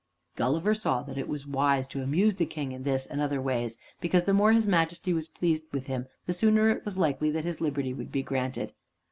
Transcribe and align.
Gulliver 0.35 0.73
saw 0.73 1.03
that 1.03 1.19
it 1.19 1.27
was 1.27 1.45
wise 1.45 1.85
to 1.89 2.01
amuse 2.01 2.33
the 2.37 2.47
King 2.47 2.71
in 2.71 2.81
this 2.81 3.05
and 3.05 3.21
other 3.21 3.39
ways, 3.39 3.77
because 3.99 4.23
the 4.23 4.33
more 4.33 4.51
his 4.51 4.65
Majesty 4.65 5.13
was 5.13 5.27
pleased 5.27 5.65
with 5.71 5.85
him 5.85 6.07
the 6.25 6.33
sooner 6.33 6.81
was 6.83 6.95
it 6.95 6.99
likely 6.99 7.29
that 7.29 7.45
his 7.45 7.61
liberty 7.61 7.93
would 7.93 8.11
be 8.11 8.23
granted. 8.23 8.73